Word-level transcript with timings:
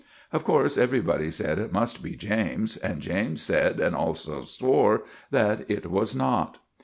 Of 0.33 0.43
course 0.43 0.79
everybody 0.79 1.29
said 1.29 1.59
it 1.59 1.71
must 1.71 2.01
be 2.01 2.15
James; 2.15 2.75
and 2.75 3.03
James 3.03 3.43
said, 3.43 3.79
and 3.79 3.95
also 3.95 4.41
swore, 4.41 5.03
that 5.29 5.69
it 5.69 5.91
was 5.91 6.15
not. 6.15 6.57